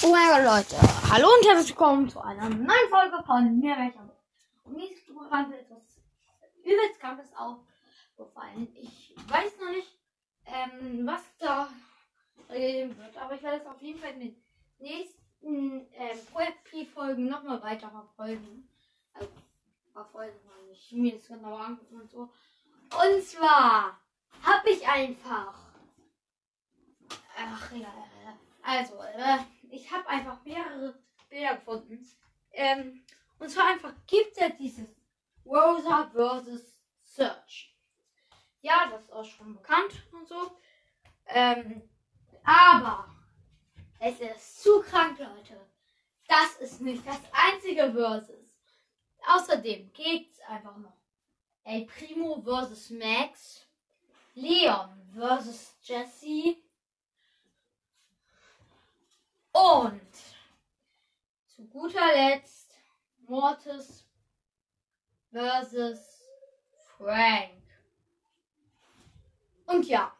[0.00, 0.76] Oh mein Gott, Leute.
[1.10, 4.08] Hallo und herzlich willkommen zu einer neuen Folge von mir welcher
[4.62, 5.82] Und mir ist gerade etwas
[6.62, 8.68] übelst krankes aufgefallen.
[8.76, 9.98] Ich weiß noch nicht,
[10.46, 11.68] ähm, was da
[12.48, 14.44] reden wird, aber ich werde es auf jeden Fall in den
[14.78, 18.68] nächsten ähm, Projekt-P-Folgen nochmal weiter verfolgen.
[19.14, 19.32] Also,
[19.92, 22.20] verfolgen, weil ich mir das genau angucken und so.
[22.20, 23.98] Und zwar
[24.44, 25.54] habe ich einfach.
[27.36, 27.92] Ach, ja,
[28.62, 29.38] also, äh,
[29.78, 32.06] ich habe einfach mehrere Bilder gefunden.
[32.52, 33.04] Ähm,
[33.38, 34.88] und zwar einfach gibt es dieses
[35.44, 36.76] Rosa vs.
[37.04, 37.74] Search.
[38.60, 40.58] Ja, das ist auch schon bekannt und so.
[41.26, 41.88] Ähm,
[42.42, 43.08] aber
[44.00, 45.60] es ist zu krank, Leute.
[46.26, 48.52] Das ist nicht das einzige Versus.
[49.26, 50.96] Außerdem gibt es einfach noch
[51.64, 52.90] El Primo vs.
[52.90, 53.66] Max,
[54.34, 55.76] Leon vs.
[55.82, 56.56] Jesse,
[59.58, 60.10] und
[61.46, 62.78] zu guter Letzt
[63.26, 64.04] Mortis
[65.32, 66.22] versus
[66.98, 67.62] Frank.
[69.64, 70.12] Und ja,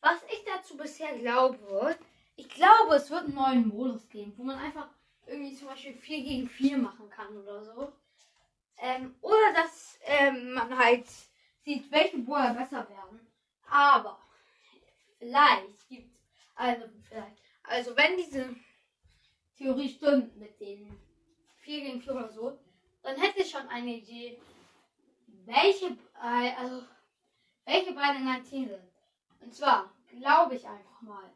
[0.00, 1.98] was ich dazu bisher glaube,
[2.36, 4.88] ich glaube, es wird einen neuen Modus geben, wo man einfach
[5.26, 7.92] irgendwie zum Beispiel 4 gegen 4 machen kann oder so.
[8.78, 11.04] Ähm, oder dass ähm, man halt
[11.64, 13.26] sieht, welche Brawler besser werden.
[13.68, 14.18] Aber
[15.18, 16.22] vielleicht gibt es,
[16.54, 18.56] also vielleicht, also wenn diese
[19.58, 20.96] Theorie stimmt mit den
[21.56, 22.58] 4 gegen 4 oder so,
[23.02, 24.40] dann hätte ich schon eine Idee,
[25.44, 26.84] welche, äh, also,
[27.64, 28.92] welche beiden in einem Team sind.
[29.40, 31.30] Und zwar glaube ich einfach mal,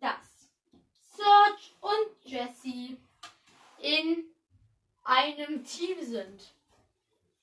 [0.00, 0.50] dass
[1.00, 2.96] Serge und Jesse
[3.80, 4.24] in
[5.02, 6.54] einem Team sind.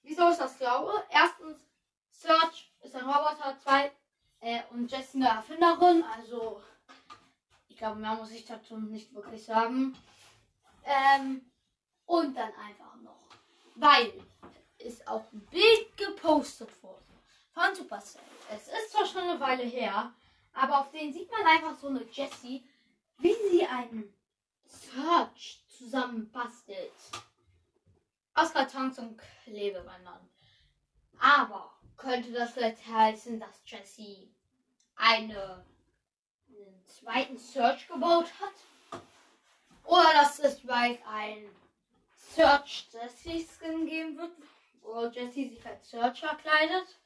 [0.03, 1.03] Wieso ist das glaube?
[1.09, 1.59] Erstens,
[2.11, 3.91] Serge ist ein Roboter, zwei,
[4.39, 6.61] äh, und Jessie eine Erfinderin, also
[7.85, 9.95] glaube, mehr muss ich dazu nicht wirklich sagen.
[10.85, 11.51] Ähm,
[12.05, 13.29] und dann einfach noch,
[13.75, 14.13] weil
[14.79, 17.03] ist auch ein Bild gepostet wurde
[17.53, 18.21] von Supercell.
[18.51, 20.13] Es ist zwar schon eine Weile her,
[20.53, 22.67] aber auf denen sieht man einfach so eine Jessie,
[23.19, 24.13] wie sie einen
[24.65, 26.91] Search zusammen bastelt.
[28.33, 30.27] Aus Kartons und Klebebändern.
[31.19, 34.33] Aber könnte das vielleicht heißen, dass Jessie
[34.95, 35.65] eine
[36.85, 39.01] zweiten Search gebaut hat.
[39.85, 41.49] Oder dass es bald ein
[42.15, 44.31] Search Jesse Skin geben wird,
[44.81, 46.99] wo Jesse sich als Search verkleidet.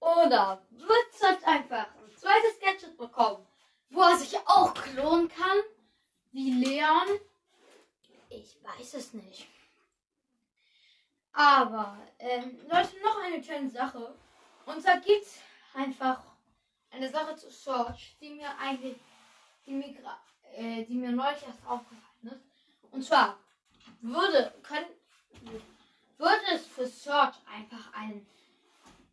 [0.00, 3.46] Oder wird Search einfach ein zweites Gadget bekommen,
[3.90, 5.58] wo er sich auch klonen kann,
[6.32, 7.20] wie Leon.
[8.30, 9.46] Ich weiß es nicht.
[11.32, 14.14] Aber, ähm, Leute, noch eine kleine Sache.
[14.66, 15.40] Und zwar gibt es
[15.74, 16.22] einfach
[16.92, 18.96] eine Sache zu Search, die mir eigentlich,
[19.66, 19.94] die mir,
[20.54, 22.44] äh, die mir neulich erst aufgefallen ist.
[22.90, 23.38] Und zwar
[24.00, 24.86] würde, können,
[26.18, 28.26] würde es für Search einfach einen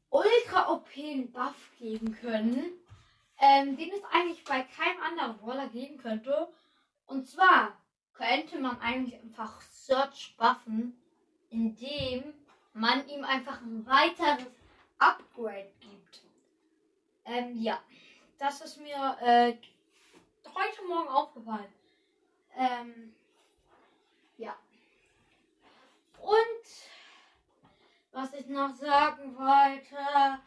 [0.09, 0.89] ultra OP
[1.31, 2.73] Buff geben können,
[3.39, 6.49] ähm, den es eigentlich bei keinem anderen Brawler geben könnte.
[7.05, 7.77] Und zwar
[8.13, 11.01] könnte man eigentlich einfach Search buffen,
[11.49, 12.33] indem
[12.73, 14.45] man ihm einfach ein weiteres
[14.97, 16.28] Upgrade gibt.
[17.29, 17.79] Ähm, ja.
[18.39, 19.53] Das ist mir äh,
[20.45, 21.71] heute Morgen aufgefallen.
[22.55, 23.13] Ähm,
[24.37, 24.57] ja.
[26.19, 26.65] Und
[28.11, 30.39] was ich noch sagen wollte,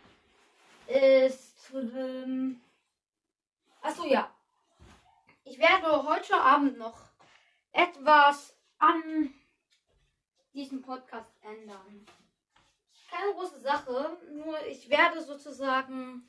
[0.89, 1.71] ist.
[1.73, 2.61] Ähm,
[3.81, 4.35] achso, ja.
[5.45, 6.99] Ich werde heute Abend noch
[7.71, 9.33] etwas an
[10.53, 12.07] diesem Podcast ändern.
[13.09, 16.29] Keine große Sache, nur ich werde sozusagen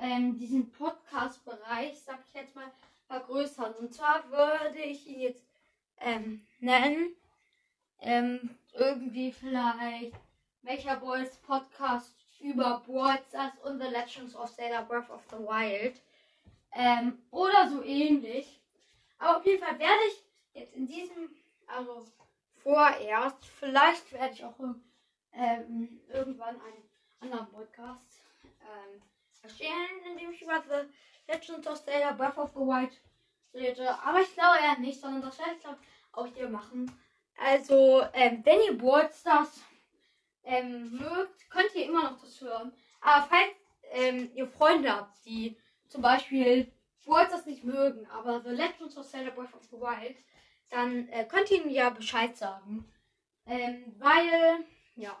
[0.00, 2.70] ähm, diesen Podcast-Bereich, sag ich jetzt mal,
[3.06, 3.74] vergrößern.
[3.74, 5.44] Und zwar würde ich ihn jetzt
[5.98, 7.14] ähm, nennen,
[8.00, 10.14] ähm, irgendwie vielleicht
[10.62, 13.18] Mecha Boys Podcast über Brawl
[13.64, 16.00] und The Legends of Zelda Breath of the Wild.
[16.72, 18.60] Ähm, oder so ähnlich.
[19.18, 20.24] Aber auf jeden Fall werde ich
[20.54, 21.30] jetzt in diesem,
[21.66, 22.06] also
[22.62, 24.58] vorerst, vielleicht werde ich auch
[25.32, 26.88] ähm, irgendwann einen
[27.20, 28.22] anderen Podcast
[28.62, 29.02] ähm,
[29.42, 32.92] erstellen, indem ich über The Legends of Zelda Breath of the Wild
[33.54, 33.88] rede.
[34.04, 35.78] Aber ich glaube eher nicht, sondern das werde ich glaube
[36.12, 36.90] auch hier machen.
[37.36, 39.60] Also, ähm, wenn ihr Boardstars
[40.44, 42.72] ähm, mögt, könnt ihr immer noch das hören.
[43.00, 43.54] Aber falls
[43.92, 45.56] ähm, ihr Freunde habt, die
[45.88, 46.70] zum Beispiel
[47.06, 50.16] Boardstars nicht mögen, aber The Legends of Zelda Breath of the Wild,
[50.68, 52.92] dann äh, könnt ihr ihnen ja Bescheid sagen.
[53.46, 54.64] Ähm, weil,
[54.94, 55.16] ja.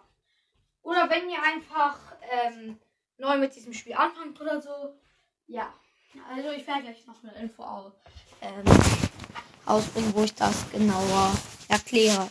[0.82, 1.98] Oder wenn ihr einfach
[2.30, 2.78] ähm,
[3.20, 4.94] neu mit diesem Spiel anfangt oder so.
[5.46, 5.72] Ja.
[6.28, 7.92] Also ich werde euch noch eine Info aus,
[8.40, 8.64] ähm,
[9.64, 11.32] ausbringen, wo ich das genauer
[11.68, 12.28] erkläre.